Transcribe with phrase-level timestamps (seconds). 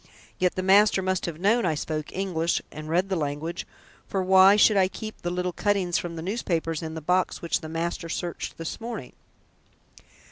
[0.39, 3.67] Yet the master must have known I spoke English and read the language,
[4.07, 7.61] for why should I keep the little cuttings from the newspapers in the box which
[7.61, 9.13] the master searched this morning?"